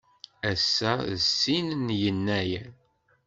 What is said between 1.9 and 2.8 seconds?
Yennayer.